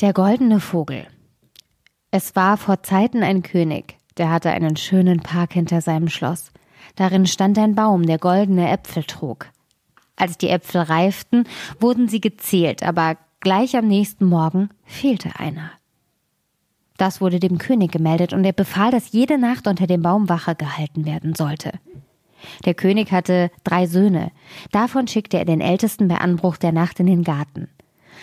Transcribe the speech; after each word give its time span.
Der 0.00 0.12
goldene 0.12 0.58
Vogel. 0.58 1.06
Es 2.10 2.34
war 2.34 2.56
vor 2.56 2.82
Zeiten 2.82 3.22
ein 3.22 3.42
König, 3.42 3.96
der 4.16 4.28
hatte 4.28 4.50
einen 4.50 4.76
schönen 4.76 5.20
Park 5.20 5.52
hinter 5.52 5.80
seinem 5.80 6.08
Schloss. 6.08 6.50
Darin 6.96 7.26
stand 7.26 7.56
ein 7.60 7.76
Baum, 7.76 8.04
der 8.04 8.18
goldene 8.18 8.68
Äpfel 8.70 9.04
trug. 9.04 9.46
Als 10.16 10.36
die 10.36 10.48
Äpfel 10.48 10.80
reiften, 10.80 11.44
wurden 11.78 12.08
sie 12.08 12.20
gezählt, 12.20 12.82
aber 12.82 13.16
gleich 13.38 13.76
am 13.76 13.86
nächsten 13.86 14.24
Morgen 14.24 14.70
fehlte 14.82 15.38
einer. 15.38 15.70
Das 16.96 17.20
wurde 17.20 17.38
dem 17.38 17.58
König 17.58 17.92
gemeldet 17.92 18.32
und 18.32 18.44
er 18.44 18.52
befahl, 18.52 18.90
dass 18.90 19.12
jede 19.12 19.38
Nacht 19.38 19.68
unter 19.68 19.86
dem 19.86 20.02
Baum 20.02 20.28
Wache 20.28 20.56
gehalten 20.56 21.04
werden 21.04 21.36
sollte. 21.36 21.70
Der 22.64 22.74
König 22.74 23.12
hatte 23.12 23.48
drei 23.62 23.86
Söhne. 23.86 24.32
Davon 24.72 25.06
schickte 25.06 25.38
er 25.38 25.44
den 25.44 25.60
Ältesten 25.60 26.08
bei 26.08 26.16
Anbruch 26.16 26.56
der 26.56 26.72
Nacht 26.72 26.98
in 26.98 27.06
den 27.06 27.22
Garten. 27.22 27.68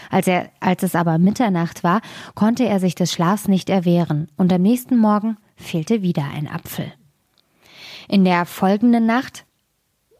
Als, 0.10 0.28
er, 0.28 0.50
als 0.60 0.84
es 0.84 0.96
aber 0.96 1.18
Mitternacht 1.18 1.84
war, 1.84 2.02
konnte 2.36 2.66
er 2.66 2.80
sich 2.80 2.96
des 2.96 3.12
Schlafs 3.12 3.48
nicht 3.48 3.70
erwehren, 3.70 4.28
und 4.38 4.52
am 4.52 4.62
nächsten 4.62 4.98
Morgen 4.98 5.38
fehlte 5.56 6.02
wieder 6.02 6.26
ein 6.34 6.48
Apfel. 6.48 6.92
In 8.08 8.26
der 8.26 8.46
folgenden 8.46 9.06
Nacht 9.06 9.46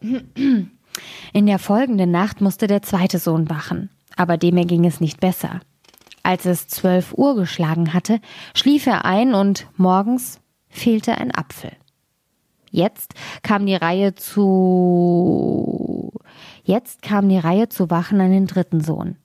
in 0.00 1.46
der 1.46 1.58
folgenden 1.58 2.10
Nacht 2.10 2.40
musste 2.40 2.66
der 2.66 2.82
zweite 2.82 3.18
Sohn 3.18 3.48
wachen, 3.48 3.90
aber 4.16 4.36
dem 4.36 4.56
erging 4.56 4.84
es 4.84 5.00
nicht 5.00 5.20
besser. 5.20 5.60
Als 6.22 6.46
es 6.46 6.68
zwölf 6.68 7.12
Uhr 7.14 7.34
geschlagen 7.34 7.92
hatte, 7.92 8.20
schlief 8.54 8.86
er 8.86 9.04
ein 9.04 9.34
und 9.34 9.66
morgens 9.76 10.40
fehlte 10.68 11.18
ein 11.18 11.34
Apfel. 11.34 11.72
Jetzt 12.70 13.14
kam 13.42 13.66
die 13.66 13.74
Reihe 13.74 14.14
zu 14.14 16.12
Jetzt 16.64 17.02
kam 17.02 17.28
die 17.28 17.38
Reihe 17.38 17.68
zu 17.68 17.90
wachen 17.90 18.20
an 18.20 18.30
den 18.30 18.46
dritten 18.46 18.80
Sohn. 18.80 19.16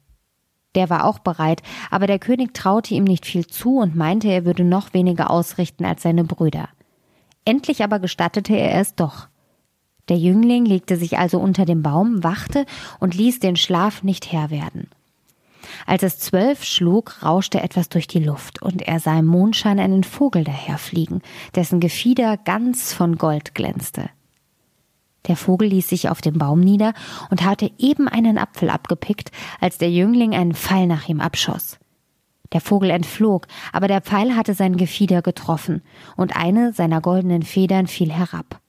Der 0.77 0.91
war 0.91 1.05
auch 1.05 1.17
bereit, 1.17 1.63
aber 1.89 2.05
der 2.05 2.19
König 2.19 2.53
traute 2.53 2.93
ihm 2.93 3.03
nicht 3.03 3.25
viel 3.25 3.47
zu 3.47 3.79
und 3.79 3.95
meinte, 3.95 4.27
er 4.27 4.45
würde 4.45 4.63
noch 4.63 4.93
weniger 4.93 5.31
ausrichten 5.31 5.85
als 5.85 6.03
seine 6.03 6.23
Brüder. 6.23 6.69
Endlich 7.45 7.83
aber 7.83 7.97
gestattete 7.97 8.55
er 8.55 8.79
es 8.79 8.93
doch. 8.93 9.27
Der 10.07 10.17
Jüngling 10.17 10.65
legte 10.65 10.95
sich 10.95 11.17
also 11.17 11.39
unter 11.39 11.65
dem 11.65 11.81
Baum, 11.81 12.23
wachte 12.23 12.67
und 12.99 13.15
ließ 13.15 13.39
den 13.39 13.55
Schlaf 13.55 14.03
nicht 14.03 14.31
Herr 14.31 14.51
werden. 14.51 14.87
Als 15.87 16.03
es 16.03 16.19
zwölf 16.19 16.63
schlug, 16.63 17.23
rauschte 17.23 17.59
etwas 17.59 17.89
durch 17.89 18.05
die 18.05 18.23
Luft, 18.23 18.61
und 18.61 18.83
er 18.83 18.99
sah 18.99 19.17
im 19.17 19.25
Mondschein 19.25 19.79
einen 19.79 20.03
Vogel 20.03 20.43
daherfliegen, 20.43 21.23
dessen 21.55 21.79
Gefieder 21.79 22.37
ganz 22.37 22.93
von 22.93 23.17
Gold 23.17 23.55
glänzte. 23.55 24.11
Der 25.25 25.35
Vogel 25.35 25.69
ließ 25.69 25.89
sich 25.89 26.09
auf 26.09 26.21
dem 26.21 26.37
Baum 26.37 26.59
nieder 26.59 26.93
und 27.29 27.43
hatte 27.43 27.71
eben 27.77 28.07
einen 28.07 28.37
Apfel 28.37 28.69
abgepickt, 28.69 29.31
als 29.59 29.77
der 29.77 29.91
Jüngling 29.91 30.33
einen 30.33 30.53
Pfeil 30.53 30.87
nach 30.87 31.09
ihm 31.09 31.19
abschoss. 31.19 31.79
Der 32.53 32.61
Vogel 32.61 32.91
entflog, 32.91 33.47
aber 33.73 33.87
der 33.87 34.01
Pfeil 34.01 34.35
hatte 34.35 34.53
sein 34.53 34.77
Gefieder 34.77 35.21
getroffen, 35.21 35.81
und 36.15 36.35
eine 36.35 36.71
seiner 36.71 37.01
goldenen 37.01 37.43
Federn 37.43 37.87
fiel 37.87 38.11
herab. 38.11 38.61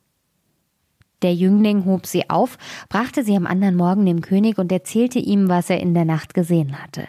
Der 1.23 1.35
Jüngling 1.35 1.85
hob 1.85 2.07
sie 2.07 2.31
auf, 2.31 2.59
brachte 2.89 3.25
sie 3.25 3.37
am 3.37 3.47
anderen 3.47 3.77
Morgen 3.77 4.07
dem 4.07 4.21
König 4.21 4.59
und 4.59 4.71
erzählte 4.71 5.19
ihm, 5.19 5.49
was 5.49 5.71
er 5.71 5.81
in 5.81 5.95
der 5.95 6.05
Nacht 6.05 6.35
gesehen 6.35 6.81
hatte. 6.81 7.07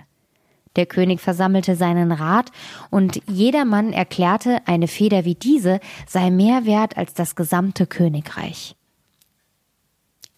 Der 0.76 0.86
König 0.86 1.20
versammelte 1.20 1.76
seinen 1.76 2.12
Rat, 2.12 2.52
und 2.92 3.22
jedermann 3.28 3.92
erklärte, 3.92 4.60
eine 4.66 4.88
Feder 4.88 5.26
wie 5.26 5.36
diese 5.36 5.80
sei 6.08 6.30
mehr 6.30 6.66
wert 6.66 6.98
als 6.98 7.14
das 7.14 7.36
gesamte 7.36 7.88
Königreich. 7.88 8.76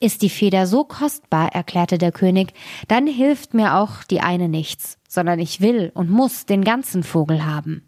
Ist 0.02 0.24
die 0.24 0.32
Feder 0.32 0.66
so 0.66 0.84
kostbar, 0.84 1.54
erklärte 1.54 2.00
der 2.00 2.12
König, 2.12 2.54
dann 2.88 3.06
hilft 3.06 3.54
mir 3.54 3.76
auch 3.76 4.04
die 4.04 4.20
eine 4.20 4.50
nichts, 4.50 4.98
sondern 5.08 5.38
ich 5.38 5.62
will 5.62 5.92
und 5.94 6.10
muss 6.10 6.48
den 6.48 6.64
ganzen 6.64 7.04
Vogel 7.04 7.46
haben. 7.46 7.84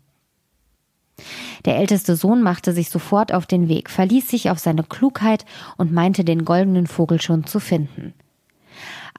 Der 1.66 1.78
älteste 1.78 2.16
Sohn 2.16 2.44
machte 2.44 2.72
sich 2.72 2.92
sofort 2.92 3.34
auf 3.34 3.48
den 3.48 3.68
Weg, 3.68 3.90
verließ 3.90 4.28
sich 4.28 4.52
auf 4.52 4.60
seine 4.60 4.84
Klugheit 4.84 5.44
und 5.78 5.92
meinte 5.92 6.24
den 6.24 6.46
goldenen 6.46 6.86
Vogel 6.86 7.20
schon 7.20 7.48
zu 7.48 7.60
finden. 7.60 8.14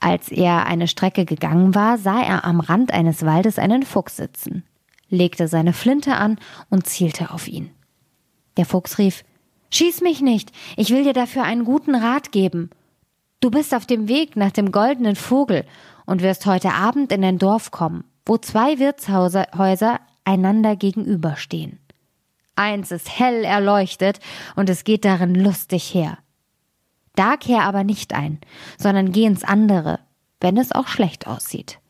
Als 0.00 0.28
er 0.28 0.66
eine 0.66 0.86
Strecke 0.86 1.24
gegangen 1.24 1.74
war, 1.74 1.98
sah 1.98 2.22
er 2.22 2.44
am 2.44 2.60
Rand 2.60 2.94
eines 2.94 3.24
Waldes 3.26 3.58
einen 3.58 3.82
Fuchs 3.82 4.18
sitzen, 4.18 4.62
legte 5.08 5.48
seine 5.48 5.72
Flinte 5.72 6.14
an 6.14 6.38
und 6.70 6.86
zielte 6.86 7.32
auf 7.32 7.48
ihn. 7.48 7.70
Der 8.56 8.66
Fuchs 8.66 8.98
rief 8.98 9.24
Schieß 9.70 10.02
mich 10.02 10.20
nicht, 10.20 10.52
ich 10.76 10.90
will 10.90 11.02
dir 11.02 11.12
dafür 11.12 11.42
einen 11.42 11.64
guten 11.64 11.96
Rat 11.96 12.30
geben. 12.30 12.70
Du 13.44 13.50
bist 13.50 13.74
auf 13.74 13.84
dem 13.84 14.08
Weg 14.08 14.36
nach 14.36 14.52
dem 14.52 14.72
goldenen 14.72 15.16
Vogel 15.16 15.66
und 16.06 16.22
wirst 16.22 16.46
heute 16.46 16.72
Abend 16.72 17.12
in 17.12 17.22
ein 17.22 17.36
Dorf 17.36 17.70
kommen, 17.70 18.04
wo 18.24 18.38
zwei 18.38 18.78
Wirtshäuser 18.78 20.00
einander 20.24 20.76
gegenüberstehen. 20.76 21.78
Eins 22.56 22.90
ist 22.90 23.18
hell 23.18 23.44
erleuchtet 23.44 24.18
und 24.56 24.70
es 24.70 24.84
geht 24.84 25.04
darin 25.04 25.34
lustig 25.34 25.92
her. 25.92 26.16
Da 27.16 27.36
kehr 27.36 27.64
aber 27.64 27.84
nicht 27.84 28.14
ein, 28.14 28.40
sondern 28.78 29.12
geh 29.12 29.26
ins 29.26 29.44
andere, 29.44 30.00
wenn 30.40 30.56
es 30.56 30.72
auch 30.72 30.88
schlecht 30.88 31.26
aussieht. 31.26 31.80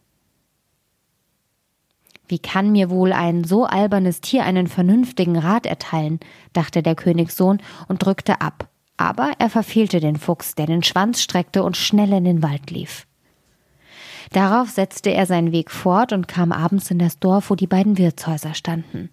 Wie 2.26 2.40
kann 2.40 2.72
mir 2.72 2.90
wohl 2.90 3.12
ein 3.12 3.44
so 3.44 3.64
albernes 3.64 4.20
Tier 4.20 4.42
einen 4.42 4.66
vernünftigen 4.66 5.38
Rat 5.38 5.66
erteilen, 5.66 6.18
dachte 6.52 6.82
der 6.82 6.96
Königssohn 6.96 7.62
und 7.86 8.04
drückte 8.04 8.40
ab 8.40 8.68
aber 8.96 9.32
er 9.38 9.50
verfehlte 9.50 10.00
den 10.00 10.16
Fuchs, 10.16 10.54
der 10.54 10.66
den 10.66 10.82
Schwanz 10.82 11.20
streckte 11.20 11.62
und 11.62 11.76
schnell 11.76 12.12
in 12.12 12.24
den 12.24 12.42
Wald 12.42 12.70
lief. 12.70 13.06
Darauf 14.32 14.70
setzte 14.70 15.10
er 15.12 15.26
seinen 15.26 15.52
Weg 15.52 15.70
fort 15.70 16.12
und 16.12 16.28
kam 16.28 16.52
abends 16.52 16.90
in 16.90 16.98
das 16.98 17.18
Dorf, 17.18 17.50
wo 17.50 17.54
die 17.54 17.66
beiden 17.66 17.98
Wirtshäuser 17.98 18.54
standen. 18.54 19.10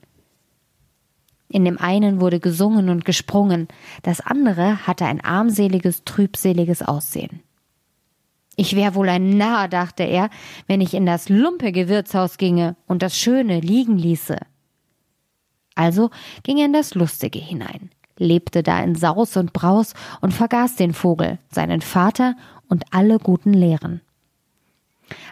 In 1.50 1.66
dem 1.66 1.78
einen 1.78 2.22
wurde 2.22 2.40
gesungen 2.40 2.90
und 2.90 3.04
gesprungen, 3.04 3.68
das 4.04 4.22
andere 4.22 4.88
hatte 4.88 5.06
ein 5.06 5.22
armseliges, 5.22 6.06
trübseliges 6.06 6.82
Aussehen. 6.82 7.42
Ich 8.56 8.76
wär 8.76 8.96
wohl 8.96 9.10
ein 9.10 9.38
Narr, 9.38 9.68
dachte 9.68 10.04
er, 10.04 10.30
wenn 10.68 10.82
ich 10.82 10.94
in 10.94 11.06
das 11.06 11.28
lumpige 11.28 11.90
Wirtshaus 11.90 12.38
ginge 12.38 12.76
und 12.88 13.02
das 13.02 13.18
Schöne 13.18 13.60
liegen 13.60 13.98
ließe. 13.98 14.38
Also 15.76 16.10
ging 16.44 16.58
er 16.58 16.66
in 16.66 16.74
das 16.74 16.94
Lustige 16.94 17.40
hinein 17.40 17.90
lebte 18.22 18.64
da 18.64 18.82
in 18.82 18.96
Saus 18.96 19.36
und 19.36 19.52
Braus 19.52 19.94
und 20.22 20.34
vergaß 20.34 20.76
den 20.76 20.94
Vogel, 20.94 21.40
seinen 21.50 21.82
Vater 21.82 22.36
und 22.70 22.86
alle 22.92 23.20
guten 23.20 23.54
Lehren. 23.54 24.02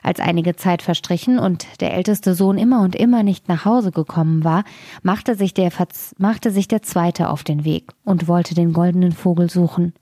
Als 0.04 0.20
einige 0.20 0.56
Zeit 0.56 0.82
verstrichen 0.82 1.40
und 1.40 1.66
der 1.80 1.94
älteste 1.94 2.34
Sohn 2.34 2.58
immer 2.58 2.82
und 2.82 2.96
immer 2.96 3.24
nicht 3.24 3.48
nach 3.48 3.64
Hause 3.64 3.92
gekommen 3.92 4.44
war, 4.44 4.66
machte 5.04 5.36
sich 5.36 5.54
der, 5.54 5.72
machte 6.18 6.52
sich 6.52 6.68
der 6.68 6.82
zweite 6.82 7.30
auf 7.30 7.44
den 7.44 7.64
Weg 7.64 7.92
und 8.04 8.28
wollte 8.28 8.56
den 8.56 8.74
goldenen 8.74 9.14
Vogel 9.14 9.50
suchen. 9.50 9.94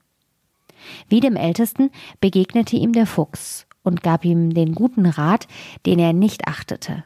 Wie 1.10 1.20
dem 1.20 1.36
Ältesten 1.36 1.92
begegnete 2.22 2.76
ihm 2.76 2.94
der 2.94 3.06
Fuchs 3.06 3.68
und 3.84 4.02
gab 4.02 4.26
ihm 4.26 4.54
den 4.54 4.74
guten 4.74 5.06
Rat, 5.06 5.48
den 5.86 6.00
er 6.00 6.14
nicht 6.14 6.48
achtete. 6.48 7.04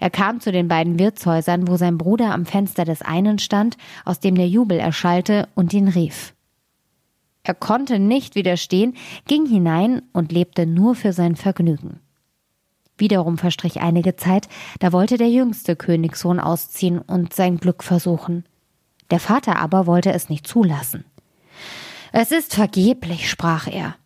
Er 0.00 0.10
kam 0.10 0.40
zu 0.40 0.52
den 0.52 0.68
beiden 0.68 0.98
Wirtshäusern, 0.98 1.68
wo 1.68 1.76
sein 1.76 1.98
Bruder 1.98 2.32
am 2.32 2.46
Fenster 2.46 2.84
des 2.84 3.02
einen 3.02 3.38
stand, 3.38 3.76
aus 4.04 4.20
dem 4.20 4.34
der 4.34 4.48
Jubel 4.48 4.78
erschallte, 4.78 5.48
und 5.54 5.72
ihn 5.72 5.88
rief. 5.88 6.34
Er 7.42 7.54
konnte 7.54 7.98
nicht 7.98 8.34
widerstehen, 8.34 8.94
ging 9.26 9.46
hinein 9.46 10.02
und 10.12 10.32
lebte 10.32 10.66
nur 10.66 10.94
für 10.94 11.12
sein 11.12 11.36
Vergnügen. 11.36 12.00
Wiederum 12.98 13.38
verstrich 13.38 13.80
einige 13.80 14.16
Zeit, 14.16 14.48
da 14.78 14.92
wollte 14.92 15.16
der 15.16 15.30
jüngste 15.30 15.74
Königssohn 15.74 16.38
ausziehen 16.38 16.98
und 16.98 17.32
sein 17.32 17.56
Glück 17.56 17.82
versuchen. 17.82 18.44
Der 19.10 19.20
Vater 19.20 19.56
aber 19.56 19.86
wollte 19.86 20.12
es 20.12 20.28
nicht 20.28 20.46
zulassen. 20.46 21.04
Es 22.12 22.30
ist 22.30 22.54
vergeblich, 22.54 23.30
sprach 23.30 23.66
er. 23.66 23.96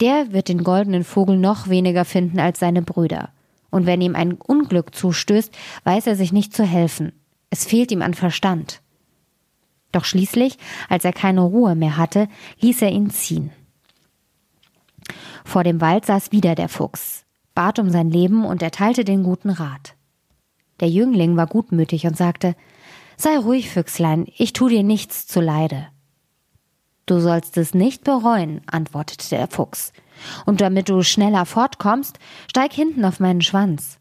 Der 0.00 0.32
wird 0.32 0.48
den 0.48 0.64
goldenen 0.64 1.04
Vogel 1.04 1.36
noch 1.36 1.68
weniger 1.68 2.04
finden 2.04 2.40
als 2.40 2.58
seine 2.58 2.82
Brüder. 2.82 3.28
Und 3.70 3.86
wenn 3.86 4.00
ihm 4.00 4.16
ein 4.16 4.32
Unglück 4.32 4.94
zustößt, 4.94 5.56
weiß 5.84 6.06
er 6.08 6.16
sich 6.16 6.32
nicht 6.32 6.54
zu 6.54 6.64
helfen. 6.64 7.12
Es 7.50 7.64
fehlt 7.64 7.92
ihm 7.92 8.02
an 8.02 8.14
Verstand. 8.14 8.80
Doch 9.92 10.04
schließlich, 10.04 10.56
als 10.88 11.04
er 11.04 11.12
keine 11.12 11.42
Ruhe 11.42 11.74
mehr 11.74 11.96
hatte, 11.96 12.28
ließ 12.60 12.82
er 12.82 12.90
ihn 12.90 13.10
ziehen. 13.10 13.50
Vor 15.44 15.64
dem 15.64 15.80
Wald 15.80 16.06
saß 16.06 16.32
wieder 16.32 16.54
der 16.54 16.68
Fuchs, 16.68 17.24
bat 17.54 17.78
um 17.78 17.90
sein 17.90 18.10
Leben 18.10 18.44
und 18.44 18.62
erteilte 18.62 19.04
den 19.04 19.22
guten 19.22 19.50
Rat. 19.50 19.94
Der 20.80 20.88
Jüngling 20.88 21.36
war 21.36 21.46
gutmütig 21.46 22.06
und 22.06 22.16
sagte, 22.16 22.54
Sei 23.16 23.36
ruhig, 23.36 23.68
Füchslein, 23.68 24.26
ich 24.36 24.54
tu 24.54 24.68
dir 24.68 24.82
nichts 24.82 25.26
zuleide. 25.26 25.88
Du 27.04 27.20
sollst 27.20 27.58
es 27.58 27.74
nicht 27.74 28.04
bereuen, 28.04 28.62
antwortete 28.66 29.28
der 29.28 29.48
Fuchs. 29.48 29.92
Und 30.46 30.60
damit 30.60 30.88
du 30.88 31.02
schneller 31.02 31.46
fortkommst, 31.46 32.18
steig 32.48 32.72
hinten 32.72 33.04
auf 33.04 33.20
meinen 33.20 33.42
Schwanz. 33.42 33.98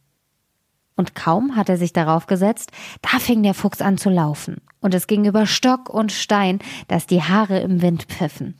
Und 0.95 1.15
kaum 1.15 1.55
hat 1.55 1.69
er 1.69 1.77
sich 1.77 1.93
darauf 1.93 2.27
gesetzt, 2.27 2.71
da 3.01 3.19
fing 3.19 3.41
der 3.41 3.53
Fuchs 3.53 3.81
an 3.81 3.97
zu 3.97 4.09
laufen, 4.09 4.57
und 4.81 4.93
es 4.93 5.07
ging 5.07 5.23
über 5.23 5.45
Stock 5.45 5.87
und 5.89 6.11
Stein, 6.11 6.59
dass 6.89 7.07
die 7.07 7.23
Haare 7.23 7.59
im 7.59 7.81
Wind 7.81 8.03
pfiffen. 8.03 8.55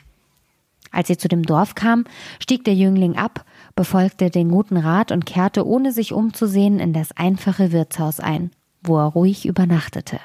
Als 0.91 1.07
sie 1.07 1.17
zu 1.17 1.27
dem 1.27 1.43
Dorf 1.43 1.75
kam, 1.75 2.05
stieg 2.39 2.63
der 2.63 2.75
Jüngling 2.75 3.17
ab, 3.17 3.45
befolgte 3.75 4.29
den 4.29 4.51
guten 4.51 4.77
Rat 4.77 5.11
und 5.11 5.25
kehrte 5.25 5.67
ohne 5.67 5.91
sich 5.91 6.13
umzusehen 6.13 6.79
in 6.79 6.93
das 6.93 7.11
einfache 7.15 7.71
Wirtshaus 7.71 8.19
ein, 8.19 8.51
wo 8.81 8.97
er 8.97 9.07
ruhig 9.07 9.45
übernachtete. 9.45 10.19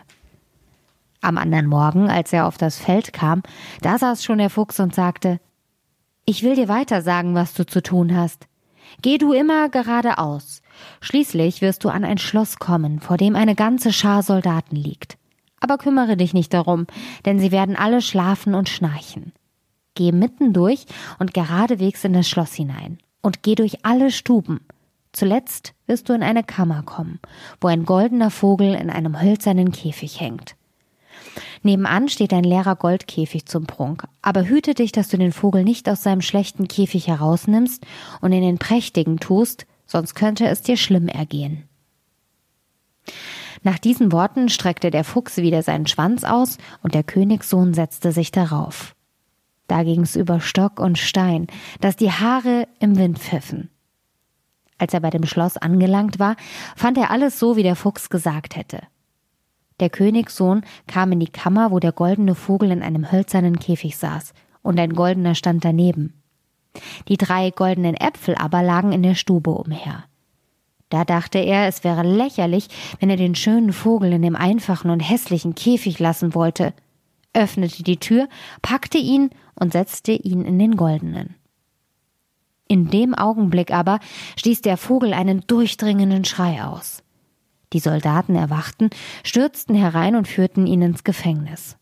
Am 1.21 1.39
anderen 1.39 1.67
Morgen, 1.67 2.09
als 2.11 2.33
er 2.33 2.47
auf 2.47 2.59
das 2.59 2.79
Feld 2.79 3.13
kam, 3.13 3.43
da 3.81 3.99
saß 3.99 4.23
schon 4.23 4.39
der 4.39 4.51
Fuchs 4.51 4.79
und 4.79 4.95
sagte 4.95 5.41
Ich 6.27 6.43
will 6.43 6.55
dir 6.57 6.69
weiter 6.69 7.03
sagen, 7.03 7.35
was 7.35 7.53
du 7.53 7.67
zu 7.67 7.83
tun 7.83 8.17
hast. 8.17 8.47
Geh 9.03 9.19
du 9.19 9.33
immer 9.33 9.69
geradeaus. 9.69 10.63
Schließlich 11.01 11.61
wirst 11.61 11.85
du 11.85 11.91
an 11.91 12.05
ein 12.05 12.19
Schloss 12.19 12.59
kommen, 12.59 13.01
vor 13.01 13.17
dem 13.17 13.37
eine 13.37 13.55
ganze 13.55 13.93
Schar 13.93 14.23
Soldaten 14.23 14.77
liegt. 14.77 15.19
Aber 15.61 15.77
kümmere 15.77 16.17
dich 16.17 16.33
nicht 16.33 16.55
darum, 16.55 16.87
denn 17.27 17.39
sie 17.39 17.53
werden 17.53 17.77
alle 17.77 18.01
schlafen 18.01 18.55
und 18.55 18.69
schnarchen. 18.69 19.33
Geh 19.95 20.13
mitten 20.13 20.53
durch 20.53 20.87
und 21.19 21.35
geradewegs 21.35 22.05
in 22.05 22.15
das 22.15 22.29
Schloss 22.29 22.55
hinein 22.55 22.99
und 23.21 23.43
geh 23.43 23.55
durch 23.55 23.85
alle 23.85 24.11
Stuben. 24.11 24.61
Zuletzt 25.13 25.75
wirst 25.87 26.09
du 26.09 26.15
in 26.15 26.23
eine 26.23 26.43
Kammer 26.43 26.83
kommen, 26.83 27.21
wo 27.61 27.69
ein 27.69 27.85
goldener 27.85 28.31
Vogel 28.31 28.75
in 28.75 28.91
einem 28.91 29.21
hölzernen 29.21 29.73
Käfig 29.73 30.21
hängt. 30.21 30.57
Nebenan 31.65 32.09
steht 32.09 32.35
ein 32.35 32.45
leerer 32.45 32.77
Goldkäfig 32.77 33.47
zum 33.47 33.67
Prunk, 33.67 34.07
aber 34.21 34.45
hüte 34.45 34.75
dich, 34.75 34.93
dass 34.93 35.09
du 35.09 35.17
den 35.17 35.33
Vogel 35.33 35.65
nicht 35.65 35.89
aus 35.89 36.03
seinem 36.03 36.21
schlechten 36.21 36.69
Käfig 36.69 37.09
herausnimmst 37.09 37.87
und 38.21 38.33
in 38.33 38.43
den 38.43 38.59
prächtigen 38.59 39.19
tust, 39.19 39.67
sonst 39.87 40.15
könnte 40.15 40.47
es 40.47 40.61
dir 40.61 40.77
schlimm 40.77 41.09
ergehen. 41.09 41.65
Nach 43.63 43.79
diesen 43.79 44.13
Worten 44.13 44.51
streckte 44.51 44.91
der 44.91 45.05
Fuchs 45.05 45.39
wieder 45.39 45.63
seinen 45.63 45.87
Schwanz 45.87 46.23
aus 46.23 46.59
und 46.83 46.95
der 46.95 47.03
Königssohn 47.03 47.73
setzte 47.73 48.13
sich 48.13 48.31
darauf. 48.31 48.95
Da 49.67 49.83
ging's 49.85 50.17
über 50.17 50.41
Stock 50.41 50.79
und 50.79 50.99
Stein, 50.99 51.47
dass 51.81 51.97
die 51.97 52.13
Haare 52.13 52.69
im 52.79 52.99
Wind 52.99 53.19
pfiffen. 53.19 53.71
Als 54.77 54.93
er 54.93 55.01
bei 55.01 55.09
dem 55.09 55.25
Schloss 55.25 55.57
angelangt 55.57 56.19
war, 56.19 56.37
fand 56.77 56.99
er 56.99 57.11
alles 57.11 57.39
so, 57.39 57.57
wie 57.57 57.63
der 57.63 57.77
Fuchs 57.77 58.11
gesagt 58.11 58.55
hätte. 58.55 58.83
Der 59.81 59.91
Königssohn 59.91 60.63
kam 60.87 61.13
in 61.13 61.21
die 61.21 61.27
Kammer, 61.27 61.71
wo 61.71 61.81
der 61.81 61.93
goldene 61.93 62.35
Vogel 62.35 62.71
in 62.71 62.83
einem 62.83 63.11
hölzernen 63.11 63.59
Käfig 63.59 63.97
saß, 63.97 64.33
und 64.63 64.79
ein 64.81 64.95
goldener 64.95 65.35
stand 65.35 65.65
daneben. 65.65 66.23
Die 67.09 67.17
drei 67.17 67.51
goldenen 67.51 67.95
Äpfel 67.95 68.35
aber 68.35 68.63
lagen 68.63 68.93
in 68.93 69.03
der 69.03 69.15
Stube 69.15 69.51
umher. 69.51 70.05
Da 70.89 71.05
dachte 71.05 71.39
er, 71.39 71.67
es 71.67 71.85
wäre 71.85 72.03
lächerlich, 72.03 72.69
wenn 73.01 73.11
er 73.11 73.17
den 73.17 73.35
schönen 73.35 73.73
Vogel 73.73 74.13
in 74.13 74.23
dem 74.23 74.37
einfachen 74.37 74.91
und 74.91 75.01
hässlichen 75.01 75.55
Käfig 75.55 75.99
lassen 75.99 76.35
wollte, 76.35 76.73
öffnete 77.33 77.83
die 77.83 77.99
Tür, 77.99 78.29
packte 78.63 78.99
ihn 78.99 79.31
und 79.55 79.73
setzte 79.73 80.13
ihn 80.13 80.45
in 80.45 80.59
den 80.59 80.77
goldenen. 80.77 81.35
In 82.67 82.89
dem 82.89 83.15
Augenblick 83.15 83.73
aber 83.73 84.01
stieß 84.37 84.63
der 84.63 84.77
Vogel 84.77 85.13
einen 85.13 85.47
durchdringenden 85.47 86.25
Schrei 86.25 86.65
aus. 86.65 87.04
Die 87.75 87.81
Soldaten 87.81 88.37
erwachten, 88.37 88.89
stürzten 89.25 89.75
herein 89.75 90.15
und 90.15 90.29
führten 90.29 90.67
ihn 90.67 90.81
ins 90.81 91.03
Gefängnis. 91.03 91.77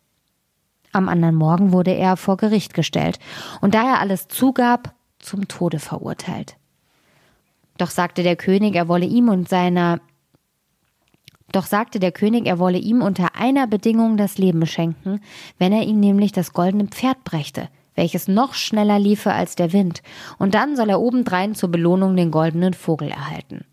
Am 0.90 1.08
anderen 1.08 1.34
Morgen 1.34 1.72
wurde 1.72 1.92
er 1.92 2.16
vor 2.16 2.38
Gericht 2.38 2.72
gestellt 2.74 3.18
und 3.60 3.74
da 3.74 3.82
er 3.82 4.00
alles 4.00 4.26
zugab, 4.26 4.94
zum 5.18 5.48
Tode 5.48 5.78
verurteilt. 5.78 6.56
Doch 7.76 7.90
sagte 7.90 8.22
der 8.22 8.36
König, 8.36 8.74
er 8.74 8.88
wolle 8.88 9.06
ihm 9.06 9.28
und 9.28 9.48
seiner 9.48 10.00
doch 11.52 11.66
sagte 11.66 12.00
der 12.00 12.12
König, 12.12 12.46
er 12.46 12.58
wolle 12.58 12.78
ihm 12.78 13.02
unter 13.02 13.36
einer 13.36 13.66
Bedingung 13.66 14.16
das 14.16 14.38
Leben 14.38 14.64
schenken, 14.64 15.20
wenn 15.58 15.72
er 15.72 15.82
ihm 15.82 16.00
nämlich 16.00 16.32
das 16.32 16.54
goldene 16.54 16.86
Pferd 16.86 17.24
brächte, 17.24 17.68
welches 17.94 18.26
noch 18.26 18.54
schneller 18.54 18.98
liefe 18.98 19.32
als 19.32 19.54
der 19.54 19.74
Wind, 19.74 20.02
und 20.38 20.54
dann 20.54 20.76
soll 20.76 20.88
er 20.88 21.02
obendrein 21.02 21.54
zur 21.54 21.70
Belohnung 21.70 22.16
den 22.16 22.30
goldenen 22.30 22.72
Vogel 22.72 23.10
erhalten. 23.10 23.66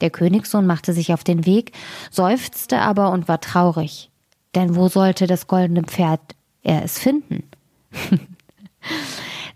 Der 0.00 0.10
Königssohn 0.10 0.66
machte 0.66 0.92
sich 0.92 1.12
auf 1.12 1.24
den 1.24 1.46
Weg, 1.46 1.72
seufzte 2.10 2.80
aber 2.80 3.10
und 3.10 3.28
war 3.28 3.40
traurig. 3.40 4.10
Denn 4.54 4.76
wo 4.76 4.88
sollte 4.88 5.26
das 5.26 5.46
goldene 5.46 5.82
Pferd 5.82 6.20
er 6.62 6.84
es 6.84 6.98
finden? 6.98 7.44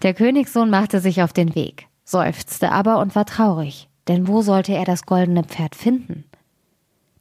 der 0.03 0.15
Königssohn 0.15 0.71
machte 0.71 1.01
sich 1.01 1.23
auf 1.23 1.33
den 1.33 1.55
Weg, 1.55 1.89
seufzte 2.05 2.73
aber 2.73 2.99
und 2.99 3.15
war 3.15 3.27
traurig. 3.27 3.89
Denn 4.09 4.29
wo 4.29 4.43
sollte 4.43 4.73
er 4.73 4.85
das 4.85 5.07
goldene 5.07 5.45
Pferd 5.45 5.75
finden? 5.75 6.25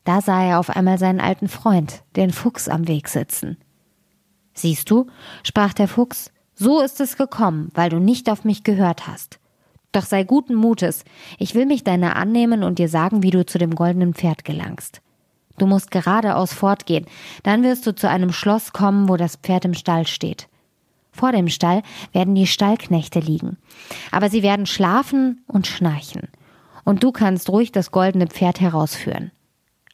Da 0.04 0.22
sah 0.22 0.44
er 0.44 0.60
auf 0.60 0.70
einmal 0.70 0.98
seinen 0.98 1.20
alten 1.20 1.48
Freund, 1.48 2.04
den 2.16 2.32
Fuchs, 2.32 2.68
am 2.68 2.88
Weg 2.88 3.08
sitzen. 3.10 3.58
Siehst 4.54 4.90
du, 4.90 5.08
sprach 5.44 5.74
der 5.74 5.88
Fuchs, 5.88 6.32
so 6.56 6.82
ist 6.82 7.00
es 7.00 7.16
gekommen, 7.16 7.70
weil 7.74 7.90
du 7.90 8.00
nicht 8.00 8.30
auf 8.30 8.44
mich 8.44 8.64
gehört 8.64 9.08
hast. 9.08 9.39
Doch 9.92 10.04
sei 10.06 10.24
guten 10.24 10.54
Mutes, 10.54 11.04
ich 11.40 11.56
will 11.56 11.66
mich 11.66 11.84
deiner 11.84 12.16
annehmen 12.16 12.64
und 12.64 12.78
dir 12.78 12.90
sagen, 12.90 13.24
wie 13.24 13.32
du 13.32 13.46
zu 13.46 13.58
dem 13.58 13.74
goldenen 13.74 14.14
Pferd 14.14 14.46
gelangst. 14.46 15.02
Du 15.58 15.66
musst 15.66 15.92
geradeaus 15.92 16.54
fortgehen, 16.54 17.06
dann 17.44 17.64
wirst 17.64 17.86
du 17.86 17.94
zu 17.94 18.10
einem 18.10 18.32
Schloss 18.32 18.72
kommen, 18.72 19.10
wo 19.10 19.18
das 19.18 19.36
Pferd 19.36 19.66
im 19.66 19.74
Stall 19.74 20.08
steht. 20.08 20.48
Vor 21.12 21.32
dem 21.32 21.50
Stall 21.50 21.82
werden 22.14 22.36
die 22.36 22.48
Stallknechte 22.48 23.20
liegen, 23.20 23.58
aber 24.12 24.30
sie 24.30 24.44
werden 24.44 24.68
schlafen 24.68 25.44
und 25.48 25.68
schnarchen, 25.68 26.30
und 26.86 27.04
du 27.04 27.12
kannst 27.12 27.50
ruhig 27.50 27.72
das 27.72 27.92
goldene 27.92 28.28
Pferd 28.28 28.62
herausführen. 28.62 29.32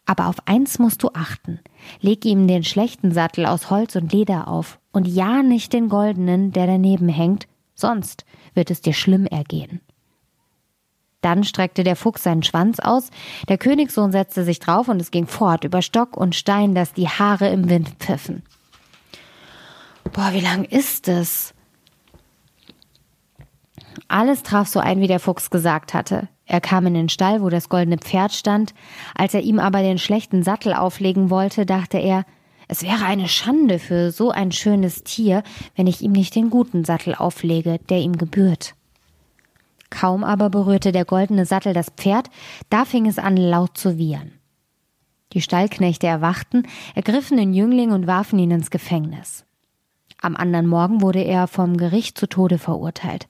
Aber 0.05 0.27
auf 0.27 0.35
eins 0.45 0.77
musst 0.77 1.01
du 1.01 1.09
achten. 1.13 1.59
Leg 1.99 2.25
ihm 2.25 2.47
den 2.47 2.63
schlechten 2.63 3.11
Sattel 3.11 3.47
aus 3.47 3.71
Holz 3.71 3.95
und 3.95 4.13
Leder 4.13 4.47
auf 4.47 4.77
und 4.91 5.07
ja 5.07 5.41
nicht 5.41 5.73
den 5.73 5.89
goldenen, 5.89 6.51
der 6.51 6.67
daneben 6.67 7.09
hängt, 7.09 7.47
sonst 7.73 8.23
wird 8.53 8.69
es 8.69 8.81
dir 8.81 8.93
schlimm 8.93 9.25
ergehen. 9.25 9.81
Dann 11.25 11.43
streckte 11.43 11.83
der 11.83 11.95
Fuchs 11.95 12.21
seinen 12.21 12.43
Schwanz 12.43 12.79
aus, 12.79 13.09
der 13.49 13.57
Königssohn 13.57 14.11
setzte 14.11 14.43
sich 14.43 14.59
drauf 14.59 14.89
und 14.89 15.01
es 15.01 15.09
ging 15.09 15.25
fort 15.25 15.63
über 15.63 15.81
Stock 15.81 16.15
und 16.15 16.35
Stein, 16.35 16.75
dass 16.75 16.93
die 16.93 17.09
Haare 17.09 17.49
im 17.49 17.67
Wind 17.67 17.95
pfiffen. 17.97 18.43
Boah, 20.13 20.33
wie 20.33 20.39
lang 20.39 20.65
ist 20.65 21.07
es? 21.07 21.55
Alles 24.07 24.43
traf 24.43 24.67
so 24.67 24.79
ein, 24.79 25.01
wie 25.01 25.07
der 25.07 25.19
Fuchs 25.19 25.49
gesagt 25.49 25.95
hatte. 25.95 26.27
Er 26.45 26.61
kam 26.61 26.85
in 26.85 26.93
den 26.93 27.09
Stall, 27.09 27.41
wo 27.41 27.49
das 27.49 27.69
goldene 27.69 27.97
Pferd 27.97 28.31
stand. 28.31 28.75
Als 29.15 29.33
er 29.33 29.41
ihm 29.41 29.57
aber 29.57 29.81
den 29.81 29.97
schlechten 29.97 30.43
Sattel 30.43 30.75
auflegen 30.75 31.31
wollte, 31.31 31.65
dachte 31.65 31.97
er, 31.97 32.25
es 32.67 32.83
wäre 32.83 33.03
eine 33.03 33.29
Schande 33.29 33.79
für 33.79 34.11
so 34.11 34.29
ein 34.29 34.51
schönes 34.51 35.03
Tier, 35.03 35.41
wenn 35.75 35.87
ich 35.87 36.03
ihm 36.03 36.11
nicht 36.11 36.35
den 36.35 36.51
guten 36.51 36.85
Sattel 36.85 37.15
auflege, 37.15 37.79
der 37.89 37.97
ihm 37.97 38.15
gebührt. 38.15 38.75
Kaum 39.95 40.25
aber 40.25 40.49
berührte 40.49 40.91
der 40.91 41.05
goldene 41.05 41.45
Sattel 41.45 41.71
das 41.71 41.89
Pferd, 41.89 42.29
da 42.69 42.83
fing 42.83 43.05
es 43.05 43.17
an 43.17 43.37
laut 43.37 43.77
zu 43.77 43.97
wiehern. 43.97 44.33
Die 45.31 45.41
Stallknechte 45.41 46.05
erwachten, 46.05 46.63
ergriffen 46.95 47.37
den 47.37 47.53
Jüngling 47.53 47.91
und 47.91 48.05
warfen 48.05 48.37
ihn 48.37 48.51
ins 48.51 48.71
Gefängnis. 48.71 49.45
Am 50.21 50.35
anderen 50.35 50.67
Morgen 50.67 51.01
wurde 51.01 51.21
er 51.21 51.47
vom 51.47 51.77
Gericht 51.77 52.17
zu 52.17 52.27
Tode 52.27 52.57
verurteilt. 52.57 53.29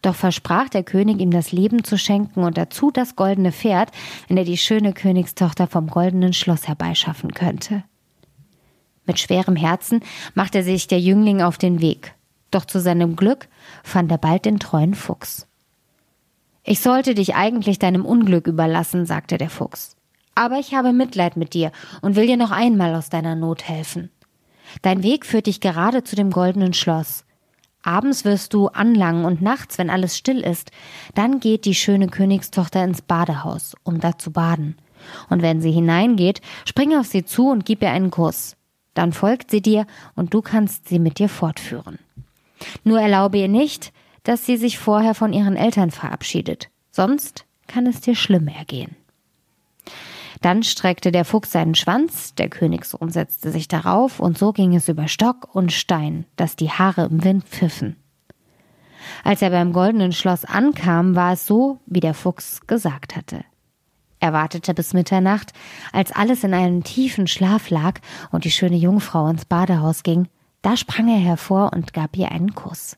Doch 0.00 0.14
versprach 0.14 0.70
der 0.70 0.84
König 0.84 1.20
ihm 1.20 1.30
das 1.30 1.52
Leben 1.52 1.84
zu 1.84 1.98
schenken 1.98 2.44
und 2.44 2.56
dazu 2.56 2.90
das 2.90 3.14
goldene 3.14 3.52
Pferd, 3.52 3.90
wenn 4.26 4.38
er 4.38 4.44
die 4.44 4.56
schöne 4.56 4.94
Königstochter 4.94 5.66
vom 5.66 5.88
goldenen 5.88 6.32
Schloss 6.32 6.66
herbeischaffen 6.66 7.34
könnte. 7.34 7.84
Mit 9.04 9.20
schwerem 9.20 9.54
Herzen 9.54 10.00
machte 10.34 10.62
sich 10.62 10.88
der 10.88 10.98
Jüngling 10.98 11.42
auf 11.42 11.58
den 11.58 11.82
Weg, 11.82 12.14
doch 12.50 12.64
zu 12.64 12.80
seinem 12.80 13.16
Glück 13.16 13.48
fand 13.84 14.10
er 14.10 14.18
bald 14.18 14.46
den 14.46 14.58
treuen 14.58 14.94
Fuchs. 14.94 15.46
Ich 16.68 16.80
sollte 16.80 17.14
dich 17.14 17.36
eigentlich 17.36 17.78
deinem 17.78 18.04
Unglück 18.04 18.48
überlassen, 18.48 19.06
sagte 19.06 19.38
der 19.38 19.50
Fuchs. 19.50 19.96
Aber 20.34 20.58
ich 20.58 20.74
habe 20.74 20.92
Mitleid 20.92 21.36
mit 21.36 21.54
dir 21.54 21.70
und 22.02 22.16
will 22.16 22.26
dir 22.26 22.36
noch 22.36 22.50
einmal 22.50 22.96
aus 22.96 23.08
deiner 23.08 23.36
Not 23.36 23.62
helfen. 23.62 24.10
Dein 24.82 25.04
Weg 25.04 25.24
führt 25.24 25.46
dich 25.46 25.60
gerade 25.60 26.02
zu 26.02 26.16
dem 26.16 26.32
goldenen 26.32 26.74
Schloss. 26.74 27.24
Abends 27.84 28.24
wirst 28.24 28.52
du 28.52 28.66
anlangen 28.66 29.24
und 29.24 29.42
nachts, 29.42 29.78
wenn 29.78 29.90
alles 29.90 30.16
still 30.18 30.40
ist, 30.40 30.72
dann 31.14 31.38
geht 31.38 31.66
die 31.66 31.74
schöne 31.76 32.08
Königstochter 32.08 32.82
ins 32.82 33.00
Badehaus, 33.00 33.76
um 33.84 34.00
da 34.00 34.18
zu 34.18 34.32
baden. 34.32 34.76
Und 35.30 35.42
wenn 35.42 35.60
sie 35.60 35.70
hineingeht, 35.70 36.40
spring 36.64 36.96
auf 36.96 37.06
sie 37.06 37.24
zu 37.24 37.48
und 37.48 37.64
gib 37.64 37.80
ihr 37.80 37.92
einen 37.92 38.10
Kuss. 38.10 38.56
Dann 38.94 39.12
folgt 39.12 39.52
sie 39.52 39.62
dir 39.62 39.86
und 40.16 40.34
du 40.34 40.42
kannst 40.42 40.88
sie 40.88 40.98
mit 40.98 41.20
dir 41.20 41.28
fortführen. 41.28 42.00
Nur 42.82 43.00
erlaube 43.00 43.38
ihr 43.38 43.48
nicht, 43.48 43.92
dass 44.26 44.44
sie 44.44 44.56
sich 44.56 44.76
vorher 44.78 45.14
von 45.14 45.32
ihren 45.32 45.56
Eltern 45.56 45.92
verabschiedet, 45.92 46.68
sonst 46.90 47.46
kann 47.68 47.86
es 47.86 48.00
dir 48.00 48.16
schlimm 48.16 48.48
ergehen. 48.48 48.96
Dann 50.42 50.64
streckte 50.64 51.12
der 51.12 51.24
Fuchs 51.24 51.52
seinen 51.52 51.76
Schwanz, 51.76 52.34
der 52.34 52.48
Königssohn 52.48 53.10
setzte 53.10 53.52
sich 53.52 53.68
darauf, 53.68 54.18
und 54.18 54.36
so 54.36 54.52
ging 54.52 54.74
es 54.74 54.88
über 54.88 55.06
Stock 55.06 55.54
und 55.54 55.72
Stein, 55.72 56.26
dass 56.34 56.56
die 56.56 56.70
Haare 56.70 57.06
im 57.06 57.22
Wind 57.22 57.44
pfiffen. 57.44 57.96
Als 59.22 59.42
er 59.42 59.50
beim 59.50 59.72
goldenen 59.72 60.12
Schloss 60.12 60.44
ankam, 60.44 61.14
war 61.14 61.32
es 61.34 61.46
so, 61.46 61.78
wie 61.86 62.00
der 62.00 62.14
Fuchs 62.14 62.66
gesagt 62.66 63.14
hatte. 63.14 63.44
Er 64.18 64.32
wartete 64.32 64.74
bis 64.74 64.92
Mitternacht, 64.92 65.52
als 65.92 66.10
alles 66.10 66.42
in 66.42 66.52
einem 66.52 66.82
tiefen 66.82 67.28
Schlaf 67.28 67.70
lag 67.70 68.00
und 68.32 68.44
die 68.44 68.50
schöne 68.50 68.76
Jungfrau 68.76 69.28
ins 69.28 69.44
Badehaus 69.44 70.02
ging, 70.02 70.26
da 70.62 70.76
sprang 70.76 71.08
er 71.08 71.20
hervor 71.20 71.72
und 71.72 71.92
gab 71.92 72.16
ihr 72.16 72.32
einen 72.32 72.54
Kuss. 72.54 72.96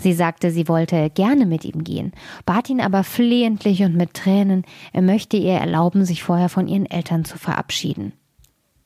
Sie 0.00 0.14
sagte, 0.14 0.50
sie 0.50 0.66
wollte 0.66 1.10
gerne 1.10 1.44
mit 1.44 1.66
ihm 1.66 1.84
gehen, 1.84 2.12
bat 2.46 2.70
ihn 2.70 2.80
aber 2.80 3.04
flehentlich 3.04 3.82
und 3.82 3.94
mit 3.94 4.14
Tränen, 4.14 4.64
er 4.94 5.02
möchte 5.02 5.36
ihr 5.36 5.52
erlauben, 5.52 6.06
sich 6.06 6.22
vorher 6.22 6.48
von 6.48 6.66
ihren 6.68 6.86
Eltern 6.86 7.26
zu 7.26 7.36
verabschieden. 7.36 8.14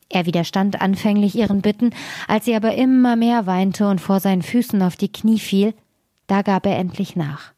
Er 0.09 0.27
widerstand 0.27 0.81
anfänglich 0.81 1.37
ihren 1.37 1.63
Bitten, 1.63 1.91
als 2.27 2.45
sie 2.47 2.55
aber 2.57 2.75
immer 2.75 3.15
mehr 3.15 3.47
weinte 3.47 3.89
und 3.89 4.01
vor 4.01 4.19
seinen 4.19 4.43
Füßen 4.43 4.83
auf 4.83 4.97
die 4.97 5.11
Knie 5.11 5.39
fiel, 5.39 5.73
da 6.27 6.43
gab 6.43 6.67
er 6.67 6.79
endlich 6.79 7.15
nach. 7.15 7.53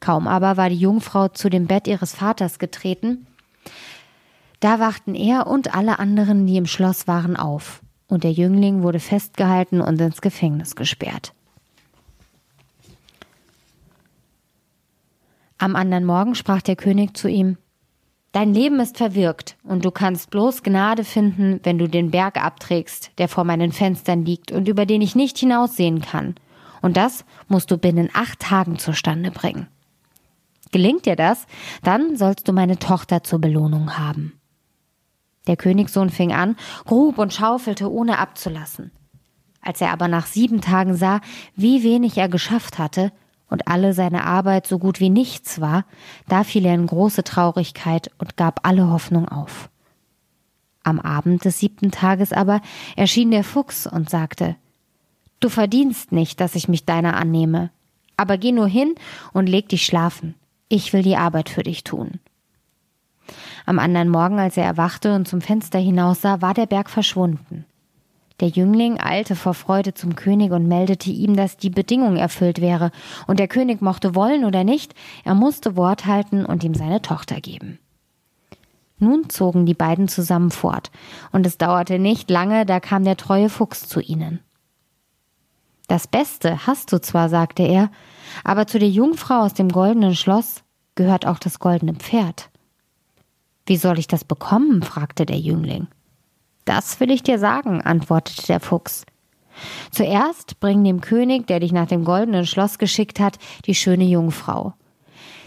Kaum 0.00 0.26
aber 0.26 0.56
war 0.56 0.70
die 0.70 0.76
Jungfrau 0.76 1.28
zu 1.28 1.50
dem 1.50 1.66
Bett 1.66 1.86
ihres 1.86 2.14
Vaters 2.14 2.58
getreten, 2.58 3.26
da 4.60 4.80
wachten 4.80 5.14
er 5.14 5.46
und 5.46 5.74
alle 5.74 5.98
anderen, 5.98 6.46
die 6.46 6.56
im 6.56 6.66
Schloss 6.66 7.06
waren, 7.06 7.36
auf, 7.36 7.82
und 8.08 8.24
der 8.24 8.32
Jüngling 8.32 8.82
wurde 8.82 9.00
festgehalten 9.00 9.82
und 9.82 10.00
ins 10.00 10.22
Gefängnis 10.22 10.74
gesperrt. 10.74 11.34
Am 15.58 15.74
anderen 15.74 16.04
Morgen 16.04 16.34
sprach 16.34 16.62
der 16.62 16.76
König 16.76 17.16
zu 17.16 17.28
ihm 17.28 17.56
Dein 18.32 18.52
Leben 18.52 18.80
ist 18.80 18.98
verwirkt, 18.98 19.56
und 19.62 19.86
du 19.86 19.90
kannst 19.90 20.28
bloß 20.28 20.62
Gnade 20.62 21.04
finden, 21.04 21.60
wenn 21.62 21.78
du 21.78 21.88
den 21.88 22.10
Berg 22.10 22.36
abträgst, 22.36 23.12
der 23.16 23.28
vor 23.28 23.44
meinen 23.44 23.72
Fenstern 23.72 24.26
liegt 24.26 24.52
und 24.52 24.68
über 24.68 24.84
den 24.84 25.00
ich 25.00 25.14
nicht 25.16 25.38
hinaussehen 25.38 26.02
kann. 26.02 26.34
Und 26.82 26.98
das 26.98 27.24
musst 27.48 27.70
du 27.70 27.78
binnen 27.78 28.10
acht 28.12 28.40
Tagen 28.40 28.78
zustande 28.78 29.30
bringen. 29.30 29.68
Gelingt 30.70 31.06
dir 31.06 31.16
das, 31.16 31.46
dann 31.82 32.16
sollst 32.16 32.46
du 32.46 32.52
meine 32.52 32.78
Tochter 32.78 33.22
zur 33.22 33.40
Belohnung 33.40 33.96
haben. 33.96 34.38
Der 35.46 35.56
Königssohn 35.56 36.10
fing 36.10 36.34
an, 36.34 36.56
grub 36.84 37.16
und 37.16 37.32
schaufelte, 37.32 37.90
ohne 37.90 38.18
abzulassen. 38.18 38.90
Als 39.62 39.80
er 39.80 39.92
aber 39.92 40.08
nach 40.08 40.26
sieben 40.26 40.60
Tagen 40.60 40.94
sah, 40.94 41.22
wie 41.54 41.82
wenig 41.82 42.18
er 42.18 42.28
geschafft 42.28 42.78
hatte, 42.78 43.12
und 43.48 43.68
alle 43.68 43.92
seine 43.92 44.24
Arbeit 44.24 44.66
so 44.66 44.78
gut 44.78 45.00
wie 45.00 45.10
nichts 45.10 45.60
war, 45.60 45.84
da 46.28 46.44
fiel 46.44 46.66
er 46.66 46.74
in 46.74 46.86
große 46.86 47.24
Traurigkeit 47.24 48.10
und 48.18 48.36
gab 48.36 48.66
alle 48.66 48.90
Hoffnung 48.90 49.28
auf. 49.28 49.70
Am 50.82 51.00
Abend 51.00 51.44
des 51.44 51.58
siebten 51.58 51.90
Tages 51.90 52.32
aber 52.32 52.60
erschien 52.96 53.30
der 53.30 53.44
Fuchs 53.44 53.86
und 53.86 54.10
sagte 54.10 54.56
Du 55.40 55.48
verdienst 55.48 56.12
nicht, 56.12 56.40
dass 56.40 56.54
ich 56.54 56.68
mich 56.68 56.84
deiner 56.84 57.16
annehme, 57.16 57.70
aber 58.16 58.38
geh 58.38 58.52
nur 58.52 58.68
hin 58.68 58.94
und 59.32 59.48
leg 59.48 59.68
dich 59.68 59.84
schlafen, 59.84 60.34
ich 60.68 60.92
will 60.92 61.02
die 61.02 61.16
Arbeit 61.16 61.48
für 61.48 61.62
dich 61.62 61.84
tun. 61.84 62.20
Am 63.66 63.78
anderen 63.78 64.08
Morgen, 64.08 64.38
als 64.38 64.56
er 64.56 64.64
erwachte 64.64 65.14
und 65.14 65.26
zum 65.26 65.40
Fenster 65.40 65.78
hinaussah, 65.78 66.40
war 66.40 66.54
der 66.54 66.66
Berg 66.66 66.88
verschwunden. 66.88 67.66
Der 68.40 68.48
Jüngling 68.48 69.00
eilte 69.00 69.34
vor 69.34 69.54
Freude 69.54 69.94
zum 69.94 70.14
König 70.14 70.52
und 70.52 70.68
meldete 70.68 71.10
ihm, 71.10 71.36
dass 71.36 71.56
die 71.56 71.70
Bedingung 71.70 72.16
erfüllt 72.16 72.60
wäre, 72.60 72.90
und 73.26 73.38
der 73.40 73.48
König 73.48 73.80
mochte 73.80 74.14
wollen 74.14 74.44
oder 74.44 74.62
nicht, 74.62 74.94
er 75.24 75.34
musste 75.34 75.76
Wort 75.76 76.04
halten 76.04 76.44
und 76.44 76.62
ihm 76.62 76.74
seine 76.74 77.00
Tochter 77.00 77.40
geben. 77.40 77.78
Nun 78.98 79.28
zogen 79.30 79.64
die 79.64 79.74
beiden 79.74 80.08
zusammen 80.08 80.50
fort, 80.50 80.90
und 81.32 81.46
es 81.46 81.56
dauerte 81.56 81.98
nicht 81.98 82.30
lange, 82.30 82.66
da 82.66 82.78
kam 82.80 83.04
der 83.04 83.16
treue 83.16 83.48
Fuchs 83.48 83.88
zu 83.88 84.00
ihnen. 84.00 84.40
Das 85.88 86.06
Beste 86.06 86.66
hast 86.66 86.92
du 86.92 87.00
zwar, 87.00 87.28
sagte 87.28 87.62
er, 87.62 87.90
aber 88.44 88.66
zu 88.66 88.78
der 88.78 88.88
Jungfrau 88.88 89.42
aus 89.42 89.54
dem 89.54 89.68
goldenen 89.68 90.14
Schloss 90.14 90.62
gehört 90.94 91.26
auch 91.26 91.38
das 91.38 91.58
goldene 91.58 91.94
Pferd. 91.94 92.50
Wie 93.66 93.76
soll 93.76 93.98
ich 93.98 94.08
das 94.08 94.24
bekommen? 94.24 94.82
fragte 94.82 95.26
der 95.26 95.38
Jüngling. 95.38 95.86
Das 96.66 97.00
will 97.00 97.10
ich 97.10 97.22
dir 97.22 97.38
sagen, 97.38 97.80
antwortete 97.80 98.46
der 98.46 98.60
Fuchs. 98.60 99.06
Zuerst 99.90 100.60
bring 100.60 100.84
dem 100.84 101.00
König, 101.00 101.46
der 101.46 101.60
dich 101.60 101.72
nach 101.72 101.86
dem 101.86 102.04
goldenen 102.04 102.44
Schloss 102.44 102.76
geschickt 102.78 103.20
hat, 103.20 103.38
die 103.64 103.74
schöne 103.74 104.04
Jungfrau. 104.04 104.74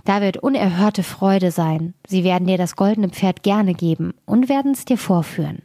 Da 0.05 0.21
wird 0.21 0.37
unerhörte 0.37 1.03
Freude 1.03 1.51
sein. 1.51 1.93
Sie 2.07 2.23
werden 2.23 2.47
dir 2.47 2.57
das 2.57 2.75
goldene 2.75 3.09
Pferd 3.09 3.43
gerne 3.43 3.75
geben 3.75 4.13
und 4.25 4.49
werden 4.49 4.71
es 4.71 4.85
dir 4.85 4.97
vorführen. 4.97 5.61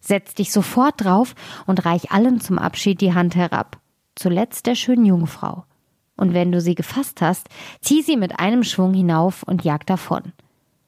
Setz 0.00 0.34
dich 0.34 0.52
sofort 0.52 1.02
drauf 1.02 1.34
und 1.66 1.84
reich 1.84 2.12
allen 2.12 2.40
zum 2.40 2.58
Abschied 2.58 3.00
die 3.00 3.14
Hand 3.14 3.34
herab, 3.34 3.78
zuletzt 4.14 4.66
der 4.66 4.74
schönen 4.74 5.06
Jungfrau. 5.06 5.64
Und 6.16 6.34
wenn 6.34 6.52
du 6.52 6.60
sie 6.60 6.74
gefasst 6.74 7.22
hast, 7.22 7.48
zieh 7.80 8.02
sie 8.02 8.18
mit 8.18 8.38
einem 8.38 8.64
Schwung 8.64 8.92
hinauf 8.92 9.42
und 9.44 9.64
jag 9.64 9.86
davon 9.86 10.32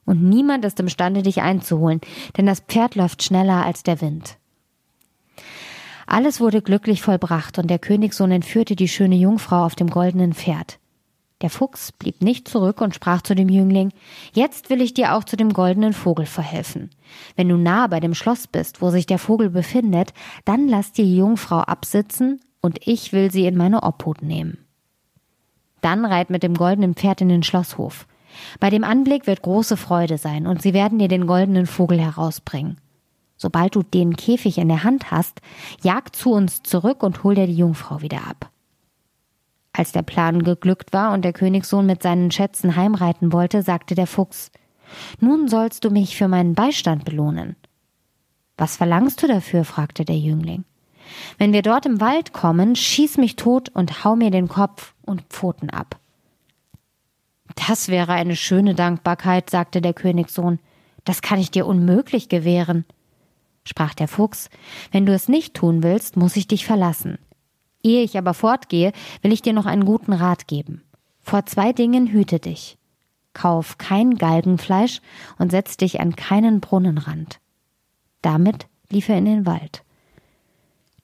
und 0.04 0.23
niemand 0.23 0.64
ist 0.64 0.80
imstande, 0.80 1.23
dich 1.23 1.42
einzuholen, 1.42 2.00
denn 2.37 2.46
das 2.46 2.61
Pferd 2.61 2.94
läuft 2.94 3.23
schneller 3.23 3.64
als 3.64 3.82
der 3.82 4.00
Wind. 4.00 4.37
Alles 6.06 6.40
wurde 6.40 6.62
glücklich 6.62 7.02
vollbracht, 7.02 7.58
und 7.58 7.68
der 7.68 7.78
Königssohn 7.78 8.30
entführte 8.30 8.76
die 8.76 8.88
schöne 8.88 9.16
Jungfrau 9.16 9.64
auf 9.64 9.75
dem 9.75 9.88
goldenen 9.88 10.34
Pferd. 10.34 10.78
Der 11.40 11.50
Fuchs 11.50 11.92
blieb 11.92 12.23
nicht 12.23 12.49
zurück 12.49 12.80
und 12.80 12.94
sprach 12.94 13.20
zu 13.20 13.34
dem 13.34 13.49
Jüngling 13.49 13.92
Jetzt 14.32 14.70
will 14.70 14.80
ich 14.80 14.94
dir 14.94 15.14
auch 15.14 15.25
zu 15.25 15.37
dem 15.37 15.52
goldenen 15.52 15.92
Vogel 15.92 16.26
verhelfen. 16.26 16.90
Wenn 17.37 17.49
du 17.49 17.56
nah 17.56 17.87
bei 17.87 18.00
dem 18.00 18.14
Schloss 18.14 18.46
bist, 18.46 18.80
wo 18.80 18.90
sich 18.90 19.06
der 19.06 19.18
Vogel 19.18 19.50
befindet, 19.50 20.14
dann 20.44 20.68
lass 20.68 20.92
die 20.92 21.16
Jungfrau 21.16 21.58
absitzen, 21.61 22.40
und 22.61 22.78
ich 22.87 23.12
will 23.12 23.30
sie 23.30 23.44
in 23.44 23.58
meine 23.58 23.82
Obhut 23.82 24.23
nehmen. 24.23 24.56
Dann 25.82 26.06
reit 26.06 26.30
mit 26.30 26.42
dem 26.42 26.54
goldenen 26.54 26.94
Pferd 26.94 27.20
in 27.20 27.28
den 27.28 27.42
Schlosshof. 27.42 28.06
Bei 28.61 28.71
dem 28.71 28.85
Anblick 28.85 29.26
wird 29.26 29.43
große 29.43 29.76
Freude 29.76 30.19
sein, 30.19 30.47
und 30.47 30.62
sie 30.62 30.75
werden 30.75 30.99
dir 30.99 31.09
den 31.09 31.26
goldenen 31.26 31.67
Vogel 31.67 32.00
herausbringen. 32.00 32.79
Sobald 33.37 33.75
du 33.75 33.83
den 33.83 34.17
Käfig 34.17 34.59
in 34.59 34.69
der 34.69 34.85
Hand 34.85 35.11
hast, 35.11 35.41
jag 35.83 36.14
zu 36.14 36.33
uns 36.33 36.62
zurück 36.62 37.03
und 37.03 37.25
hol 37.25 37.35
dir 37.35 37.47
die 37.47 37.57
Jungfrau 37.57 38.00
wieder 38.00 38.26
ab. 38.26 38.50
Als 39.73 39.91
der 39.91 40.03
Plan 40.03 40.45
geglückt 40.45 40.93
war 40.93 41.12
und 41.12 41.25
der 41.25 41.33
Königssohn 41.33 41.85
mit 41.85 42.03
seinen 42.03 42.31
Schätzen 42.31 42.76
heimreiten 42.76 43.33
wollte, 43.33 43.62
sagte 43.62 43.97
der 43.97 44.07
Fuchs 44.07 44.53
Nun 45.21 45.49
sollst 45.49 45.85
du 45.85 45.91
mich 45.91 46.17
für 46.17 46.29
meinen 46.29 46.55
Beistand 46.55 47.05
belohnen. 47.05 47.57
Was 48.57 48.76
verlangst 48.76 49.23
du 49.23 49.26
dafür? 49.26 49.64
fragte 49.64 50.05
der 50.05 50.19
Jüngling. 50.19 50.64
Wenn 51.38 51.53
wir 51.53 51.62
dort 51.62 51.87
im 51.87 52.00
Wald 52.00 52.33
kommen, 52.33 52.76
schieß 52.76 53.19
mich 53.19 53.35
tot 53.37 53.69
und 53.69 54.05
hau 54.05 54.14
mir 54.14 54.31
den 54.31 54.49
Kopf 54.49 54.95
und 55.03 55.23
Pfoten 55.23 55.71
ab. 55.71 55.99
Das 57.54 57.88
wäre 57.88 58.12
eine 58.12 58.37
schöne 58.37 58.75
Dankbarkeit, 58.75 59.50
sagte 59.50 59.80
der 59.80 59.94
Königssohn. 59.94 60.58
Das 61.04 61.23
kann 61.23 61.38
ich 61.38 61.50
dir 61.50 61.66
unmöglich 61.66 62.28
gewähren. 62.28 62.84
Sprach 63.64 63.94
der 63.94 64.08
Fuchs, 64.08 64.50
wenn 64.92 65.06
du 65.06 65.14
es 65.14 65.28
nicht 65.28 65.54
tun 65.54 65.82
willst, 65.82 66.16
muss 66.16 66.37
ich 66.37 66.46
dich 66.46 66.66
verlassen. 66.66 67.18
Ehe 67.82 68.02
ich 68.02 68.18
aber 68.18 68.34
fortgehe, 68.34 68.92
will 69.23 69.32
ich 69.32 69.42
dir 69.42 69.52
noch 69.52 69.66
einen 69.66 69.84
guten 69.84 70.12
Rat 70.12 70.46
geben. 70.49 70.82
Vor 71.20 71.46
zwei 71.46 71.73
Dingen 71.73 72.08
hüte 72.08 72.38
dich. 72.38 72.78
Kauf 73.32 73.78
kein 73.78 74.16
Galgenfleisch 74.16 75.00
und 75.38 75.50
setz 75.50 75.76
dich 75.76 76.00
an 76.00 76.16
keinen 76.16 76.61
Brunnenrand. 76.61 77.40
Damit 78.23 78.66
lief 78.90 79.08
er 79.08 79.18
in 79.18 79.25
den 79.25 79.46
Wald. 79.46 79.82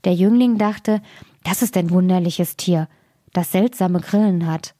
Der 0.04 0.14
Jüngling 0.14 0.56
dachte, 0.56 1.02
das 1.44 1.62
ist 1.62 1.76
ein 1.76 1.90
wunderliches 1.90 2.56
Tier, 2.56 2.88
das 3.32 3.52
seltsame 3.52 4.00
Grillen 4.00 4.46
hat. 4.46 4.74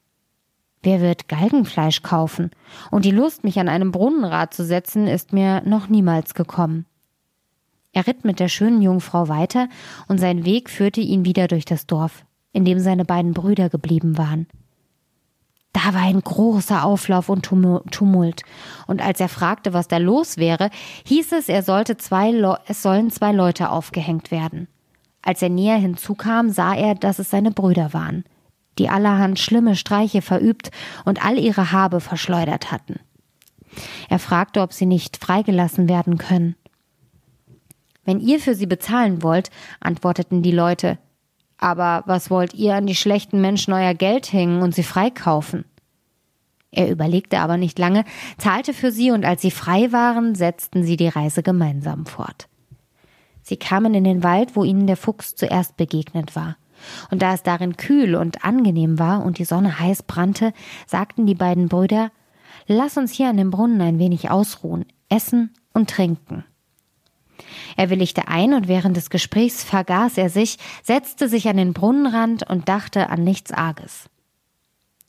Wer 0.83 1.03
wird 1.03 1.29
Galgenfleisch 1.29 2.03
kaufen? 2.03 2.51
Und 2.91 3.05
die 3.05 3.11
Lust, 3.11 3.45
mich 3.45 3.61
an 3.61 3.69
einem 3.69 3.93
Brunnenrad 3.93 4.55
zu 4.55 4.65
setzen, 4.65 5.07
ist 5.07 5.33
mir 5.33 5.63
noch 5.67 5.89
niemals 5.89 6.35
gekommen. 6.35 6.87
Er 7.93 8.07
ritt 8.07 8.25
mit 8.25 8.41
der 8.41 8.49
schönen 8.49 8.81
Jungfrau 8.81 9.29
weiter, 9.29 9.69
und 10.09 10.19
sein 10.19 10.45
Weg 10.45 10.71
führte 10.71 11.01
ihn 11.01 11.25
wieder 11.25 11.49
durch 11.49 11.67
das 11.67 11.87
Dorf, 11.87 12.25
in 12.53 12.65
dem 12.65 12.79
seine 12.79 13.05
beiden 13.05 13.35
Brüder 13.35 13.69
geblieben 13.69 14.17
waren. 14.17 14.47
Da 15.73 15.93
war 15.93 16.03
ein 16.03 16.21
großer 16.21 16.85
Auflauf 16.85 17.29
und 17.29 17.43
Tumult, 17.45 18.43
und 18.87 19.03
als 19.03 19.21
er 19.21 19.29
fragte, 19.29 19.73
was 19.73 19.87
da 19.87 19.99
los 19.99 20.39
wäre, 20.39 20.71
hieß 21.05 21.33
es, 21.33 21.49
er 21.49 21.63
sollte 21.63 21.97
zwei 21.97 22.31
Le 22.31 22.59
es 22.67 22.83
sollen 22.83 23.11
zwei 23.11 23.33
Leute 23.33 23.71
aufgehängt 23.71 24.31
werden. 24.31 24.67
Als 25.23 25.43
er 25.43 25.51
näher 25.51 25.77
hinzukam, 25.77 26.49
sah 26.49 26.75
er, 26.75 26.95
dass 26.95 27.19
es 27.19 27.29
seine 27.29 27.51
Brüder 27.51 27.93
waren 27.93 28.25
die 28.79 28.89
allerhand 28.89 29.39
schlimme 29.39 29.77
Streiche 29.77 30.23
verübt 30.23 30.71
und 31.05 31.25
all 31.25 31.39
ihre 31.39 31.73
Habe 31.73 32.01
verschleudert 32.01 32.73
hatten. 32.73 33.01
Er 34.09 34.19
fragte, 34.19 34.61
ob 34.61 34.73
sie 34.73 34.87
nicht 34.87 35.17
freigelassen 35.17 35.89
werden 35.89 36.19
können. 36.19 36.57
Wenn 38.05 38.21
ihr 38.21 38.41
für 38.41 38.55
sie 38.55 38.67
bezahlen 38.67 39.23
wollt, 39.23 39.51
antworteten 39.81 40.43
die 40.43 40.53
Leute, 40.53 40.99
aber 41.59 42.03
was 42.07 42.31
wollt 42.31 42.55
ihr 42.55 42.75
an 42.75 42.87
die 42.87 42.95
schlechten 42.95 43.41
Menschen 43.41 43.75
euer 43.75 43.95
Geld 43.95 44.33
hängen 44.33 44.63
und 44.63 44.75
sie 44.75 44.83
freikaufen? 44.83 45.67
Er 46.73 46.91
überlegte 46.91 47.41
aber 47.41 47.57
nicht 47.57 47.79
lange, 47.79 48.05
zahlte 48.39 48.73
für 48.73 48.93
sie 48.93 49.11
und 49.11 49.25
als 49.25 49.43
sie 49.43 49.51
frei 49.51 49.93
waren, 49.93 50.35
setzten 50.35 50.85
sie 50.85 50.97
die 50.97 51.09
Reise 51.09 51.43
gemeinsam 51.43 52.07
fort. 52.07 52.49
Sie 53.43 53.57
kamen 53.57 53.95
in 53.95 54.05
den 54.05 54.23
Wald, 54.23 54.55
wo 54.57 54.65
ihnen 54.65 54.87
der 54.87 54.97
Fuchs 54.97 55.35
zuerst 55.35 55.77
begegnet 55.77 56.37
war. 56.37 56.57
Und 57.11 57.23
da 57.23 57.35
es 57.35 57.43
darin 57.43 57.77
kühl 57.77 58.15
und 58.15 58.45
angenehm 58.45 58.99
war 58.99 59.25
und 59.25 59.39
die 59.39 59.45
Sonne 59.45 59.79
heiß 59.79 60.05
brannte, 60.05 60.53
sagten 60.87 61.27
die 61.27 61.35
beiden 61.35 61.69
Brüder, 61.69 62.11
Lass 62.67 62.97
uns 62.97 63.13
hier 63.13 63.29
an 63.29 63.37
dem 63.37 63.51
Brunnen 63.51 63.81
ein 63.81 63.99
wenig 63.99 64.31
ausruhen, 64.31 64.85
essen 65.09 65.53
und 65.73 65.91
trinken. 65.91 66.45
Er 67.77 67.91
willigte 67.91 68.29
ein 68.29 68.55
und 68.55 68.69
während 68.69 68.97
des 68.97 69.11
Gesprächs 69.11 69.65
vergaß 69.65 70.19
er 70.19 70.31
sich, 70.31 70.59
setzte 70.83 71.29
sich 71.29 71.49
an 71.49 71.57
den 71.57 71.73
Brunnenrand 71.73 72.49
und 72.49 72.69
dachte 72.69 73.09
an 73.09 73.25
nichts 73.25 73.53
Arges. 73.53 74.09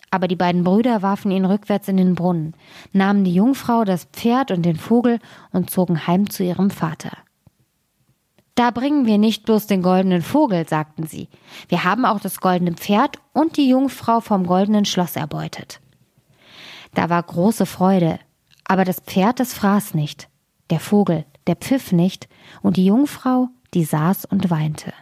Aber 0.09 0.27
die 0.27 0.35
beiden 0.35 0.63
Brüder 0.63 1.01
warfen 1.01 1.31
ihn 1.31 1.45
rückwärts 1.45 1.87
in 1.87 1.97
den 1.97 2.15
Brunnen, 2.15 2.53
nahmen 2.91 3.23
die 3.23 3.33
Jungfrau, 3.33 3.85
das 3.85 4.05
Pferd 4.05 4.51
und 4.51 4.63
den 4.63 4.75
Vogel 4.75 5.19
und 5.51 5.69
zogen 5.69 6.05
heim 6.05 6.29
zu 6.29 6.43
ihrem 6.43 6.69
Vater. 6.69 7.11
Da 8.61 8.69
bringen 8.69 9.07
wir 9.07 9.17
nicht 9.17 9.45
bloß 9.45 9.65
den 9.65 9.81
goldenen 9.81 10.21
Vogel, 10.21 10.69
sagten 10.69 11.07
sie, 11.07 11.29
wir 11.67 11.83
haben 11.83 12.05
auch 12.05 12.19
das 12.19 12.41
goldene 12.41 12.73
Pferd 12.73 13.17
und 13.33 13.57
die 13.57 13.67
Jungfrau 13.67 14.19
vom 14.19 14.45
goldenen 14.45 14.85
Schloss 14.85 15.15
erbeutet. 15.15 15.79
Da 16.93 17.09
war 17.09 17.23
große 17.23 17.65
Freude, 17.65 18.19
aber 18.63 18.85
das 18.85 18.99
Pferd, 18.99 19.39
das 19.39 19.55
fraß 19.55 19.95
nicht, 19.95 20.29
der 20.69 20.79
Vogel, 20.79 21.25
der 21.47 21.55
pfiff 21.55 21.91
nicht, 21.91 22.29
und 22.61 22.77
die 22.77 22.85
Jungfrau, 22.85 23.47
die 23.73 23.83
saß 23.83 24.25
und 24.25 24.51
weinte. 24.51 24.93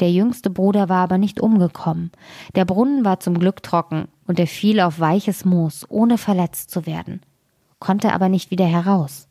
Der 0.00 0.12
jüngste 0.12 0.50
Bruder 0.50 0.90
war 0.90 1.02
aber 1.02 1.16
nicht 1.16 1.40
umgekommen. 1.40 2.12
Der 2.56 2.66
Brunnen 2.66 3.06
war 3.06 3.20
zum 3.20 3.38
Glück 3.38 3.62
trocken 3.62 4.08
und 4.26 4.38
er 4.38 4.46
fiel 4.46 4.80
auf 4.80 5.00
weiches 5.00 5.46
Moos, 5.46 5.86
ohne 5.88 6.18
verletzt 6.18 6.70
zu 6.70 6.84
werden, 6.84 7.22
konnte 7.78 8.12
aber 8.12 8.28
nicht 8.28 8.50
wieder 8.50 8.66
heraus. 8.66 9.25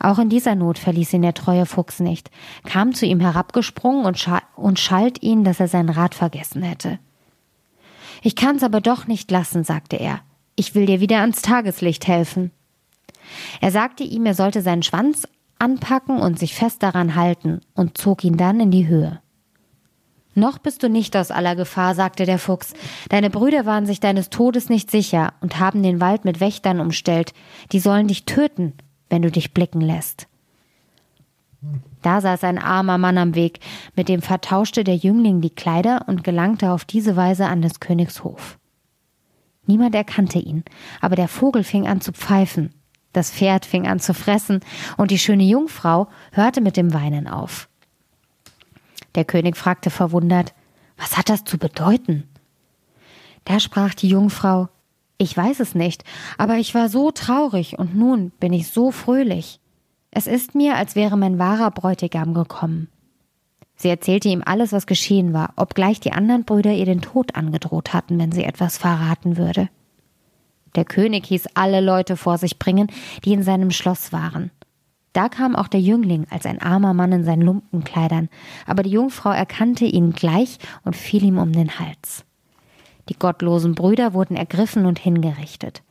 Auch 0.00 0.18
in 0.18 0.28
dieser 0.28 0.54
Not 0.54 0.78
verließ 0.78 1.12
ihn 1.12 1.22
der 1.22 1.34
treue 1.34 1.66
Fuchs 1.66 2.00
nicht, 2.00 2.30
kam 2.64 2.94
zu 2.94 3.06
ihm 3.06 3.20
herabgesprungen 3.20 4.06
und, 4.06 4.18
scha 4.18 4.42
und 4.56 4.78
schalt 4.78 5.22
ihn, 5.22 5.44
dass 5.44 5.60
er 5.60 5.68
sein 5.68 5.88
Rad 5.88 6.14
vergessen 6.14 6.62
hätte. 6.62 6.98
Ich 8.22 8.36
kann's 8.36 8.62
aber 8.62 8.80
doch 8.80 9.06
nicht 9.06 9.30
lassen, 9.30 9.64
sagte 9.64 9.96
er. 9.96 10.20
Ich 10.56 10.74
will 10.74 10.86
dir 10.86 11.00
wieder 11.00 11.20
ans 11.20 11.42
Tageslicht 11.42 12.06
helfen. 12.06 12.50
Er 13.60 13.70
sagte 13.70 14.04
ihm, 14.04 14.24
er 14.26 14.34
sollte 14.34 14.62
seinen 14.62 14.82
Schwanz 14.82 15.28
anpacken 15.58 16.18
und 16.18 16.38
sich 16.38 16.54
fest 16.54 16.82
daran 16.82 17.14
halten 17.14 17.60
und 17.74 17.98
zog 17.98 18.24
ihn 18.24 18.36
dann 18.36 18.60
in 18.60 18.70
die 18.70 18.86
Höhe. 18.86 19.20
Noch 20.34 20.58
bist 20.58 20.82
du 20.82 20.90
nicht 20.90 21.16
aus 21.16 21.30
aller 21.30 21.56
Gefahr, 21.56 21.94
sagte 21.94 22.26
der 22.26 22.38
Fuchs. 22.38 22.74
Deine 23.08 23.30
Brüder 23.30 23.64
waren 23.64 23.86
sich 23.86 24.00
deines 24.00 24.28
Todes 24.28 24.68
nicht 24.68 24.90
sicher 24.90 25.32
und 25.40 25.58
haben 25.58 25.82
den 25.82 25.98
Wald 25.98 26.26
mit 26.26 26.40
Wächtern 26.40 26.78
umstellt. 26.78 27.32
Die 27.72 27.80
sollen 27.80 28.06
dich 28.06 28.26
töten, 28.26 28.74
wenn 29.08 29.22
du 29.22 29.30
dich 29.30 29.54
blicken 29.54 29.80
lässt. 29.80 30.28
Da 32.02 32.20
saß 32.20 32.44
ein 32.44 32.58
armer 32.58 32.98
Mann 32.98 33.18
am 33.18 33.34
Weg, 33.34 33.60
mit 33.96 34.08
dem 34.08 34.22
vertauschte 34.22 34.84
der 34.84 34.96
Jüngling 34.96 35.40
die 35.40 35.50
Kleider 35.50 36.04
und 36.06 36.22
gelangte 36.22 36.70
auf 36.70 36.84
diese 36.84 37.16
Weise 37.16 37.46
an 37.46 37.62
des 37.62 37.80
Königs 37.80 38.22
Hof. 38.22 38.58
Niemand 39.66 39.94
erkannte 39.94 40.38
ihn, 40.38 40.64
aber 41.00 41.16
der 41.16 41.28
Vogel 41.28 41.64
fing 41.64 41.88
an 41.88 42.00
zu 42.00 42.12
pfeifen, 42.12 42.72
das 43.12 43.32
Pferd 43.32 43.66
fing 43.66 43.86
an 43.88 43.98
zu 43.98 44.14
fressen, 44.14 44.60
und 44.96 45.10
die 45.10 45.18
schöne 45.18 45.42
Jungfrau 45.42 46.08
hörte 46.32 46.60
mit 46.60 46.76
dem 46.76 46.94
Weinen 46.94 47.26
auf. 47.26 47.68
Der 49.16 49.24
König 49.24 49.56
fragte 49.56 49.90
verwundert, 49.90 50.54
was 50.96 51.16
hat 51.16 51.28
das 51.28 51.44
zu 51.44 51.58
bedeuten? 51.58 52.28
Da 53.44 53.58
sprach 53.58 53.94
die 53.94 54.08
Jungfrau, 54.08 54.68
ich 55.18 55.36
weiß 55.36 55.60
es 55.60 55.74
nicht, 55.74 56.04
aber 56.38 56.56
ich 56.56 56.74
war 56.74 56.88
so 56.88 57.10
traurig 57.10 57.78
und 57.78 57.96
nun 57.96 58.30
bin 58.38 58.52
ich 58.52 58.68
so 58.68 58.90
fröhlich. 58.90 59.60
Es 60.10 60.26
ist 60.26 60.54
mir, 60.54 60.76
als 60.76 60.96
wäre 60.96 61.16
mein 61.16 61.38
wahrer 61.38 61.70
Bräutigam 61.70 62.34
gekommen. 62.34 62.88
Sie 63.76 63.88
erzählte 63.88 64.28
ihm 64.28 64.42
alles, 64.44 64.72
was 64.72 64.86
geschehen 64.86 65.32
war, 65.32 65.52
obgleich 65.56 66.00
die 66.00 66.12
anderen 66.12 66.44
Brüder 66.44 66.72
ihr 66.72 66.86
den 66.86 67.02
Tod 67.02 67.34
angedroht 67.34 67.92
hatten, 67.92 68.18
wenn 68.18 68.32
sie 68.32 68.44
etwas 68.44 68.78
verraten 68.78 69.36
würde. 69.36 69.68
Der 70.74 70.84
König 70.84 71.26
hieß 71.26 71.48
alle 71.54 71.80
Leute 71.80 72.16
vor 72.16 72.38
sich 72.38 72.58
bringen, 72.58 72.88
die 73.24 73.32
in 73.32 73.42
seinem 73.42 73.70
Schloss 73.70 74.12
waren. 74.12 74.50
Da 75.14 75.30
kam 75.30 75.56
auch 75.56 75.68
der 75.68 75.80
Jüngling 75.80 76.26
als 76.28 76.44
ein 76.44 76.60
armer 76.60 76.92
Mann 76.92 77.12
in 77.12 77.24
seinen 77.24 77.40
Lumpenkleidern, 77.40 78.28
aber 78.66 78.82
die 78.82 78.90
Jungfrau 78.90 79.30
erkannte 79.30 79.86
ihn 79.86 80.12
gleich 80.12 80.58
und 80.84 80.94
fiel 80.94 81.24
ihm 81.24 81.38
um 81.38 81.52
den 81.52 81.78
Hals. 81.78 82.25
Die 83.08 83.18
gottlosen 83.18 83.74
Brüder 83.74 84.14
wurden 84.14 84.36
ergriffen 84.36 84.86
und 84.86 84.98
hingerichtet. 84.98 85.82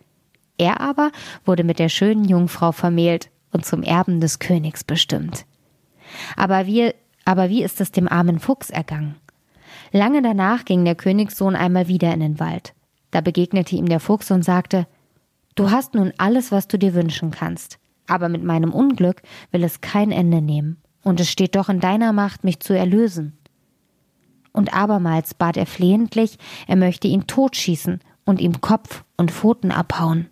Er 0.58 0.82
aber 0.82 1.12
wurde 1.46 1.64
mit 1.64 1.80
der 1.80 1.90
schönen 1.90 2.26
Jungfrau 2.26 2.72
vermählt 2.72 3.30
und 3.52 3.66
zum 3.66 3.84
Erben 3.84 4.20
des 4.20 4.40
Königs 4.40 4.84
bestimmt. 4.84 5.46
Aber 6.36 6.66
wie, 6.66 6.94
aber 7.26 7.50
wie 7.50 7.64
ist 7.64 7.82
es 7.82 7.92
dem 7.92 8.08
armen 8.08 8.40
Fuchs 8.40 8.70
ergangen? 8.70 9.16
Lange 9.92 10.22
danach 10.22 10.66
ging 10.66 10.86
der 10.86 10.96
Königssohn 10.96 11.56
einmal 11.56 11.88
wieder 11.88 12.14
in 12.14 12.20
den 12.20 12.40
Wald. 12.40 12.74
Da 13.12 13.22
begegnete 13.22 13.76
ihm 13.76 13.88
der 13.88 14.00
Fuchs 14.00 14.32
und 14.32 14.44
sagte, 14.44 14.88
Du 15.56 15.72
hast 15.72 15.94
nun 15.94 16.12
alles, 16.18 16.52
was 16.52 16.68
du 16.68 16.78
dir 16.78 16.94
wünschen 16.94 17.32
kannst 17.32 17.80
aber 18.08 18.30
mit 18.30 18.44
meinem 18.44 18.74
Unglück 18.74 19.22
will 19.52 19.64
es 19.64 19.82
kein 19.82 20.12
Ende 20.12 20.42
nehmen, 20.42 20.78
und 21.04 21.20
es 21.20 21.30
steht 21.30 21.56
doch 21.56 21.70
in 21.70 21.80
deiner 21.80 22.14
Macht, 22.14 22.44
mich 22.44 22.60
zu 22.60 22.74
erlösen. 22.74 23.38
Und 24.56 24.74
abermals 24.74 25.34
bat 25.34 25.58
er 25.58 25.66
flehentlich, 25.66 26.38
er 26.68 26.78
möchte 26.78 27.08
ihn 27.08 27.28
totschießen 27.28 28.00
und 28.24 28.40
ihm 28.40 28.62
Kopf 28.62 29.04
und 29.18 29.32
Pfoten 29.32 29.72
abhauen. 29.72 30.30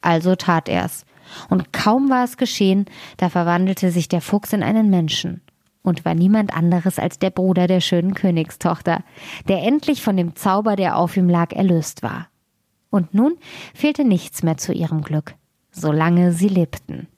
Also 0.00 0.36
tat 0.36 0.68
er's, 0.68 1.04
und 1.48 1.72
kaum 1.72 2.10
war 2.10 2.24
es 2.24 2.36
geschehen, 2.36 2.86
da 3.16 3.28
verwandelte 3.28 3.90
sich 3.90 4.08
der 4.08 4.20
Fuchs 4.20 4.52
in 4.52 4.62
einen 4.62 4.90
Menschen 4.90 5.42
und 5.82 6.04
war 6.04 6.14
niemand 6.14 6.54
anderes 6.54 6.98
als 6.98 7.18
der 7.18 7.30
Bruder 7.30 7.66
der 7.66 7.80
schönen 7.80 8.14
Königstochter, 8.14 9.02
der 9.48 9.62
endlich 9.62 10.02
von 10.02 10.16
dem 10.16 10.36
Zauber, 10.36 10.76
der 10.76 10.96
auf 10.96 11.16
ihm 11.16 11.28
lag, 11.28 11.52
erlöst 11.52 12.02
war. 12.02 12.28
Und 12.88 13.14
nun 13.14 13.36
fehlte 13.74 14.04
nichts 14.04 14.42
mehr 14.42 14.56
zu 14.56 14.72
ihrem 14.72 15.02
Glück 15.02 15.34
solange 15.72 16.32
sie 16.32 16.48
lebten. 16.48 17.08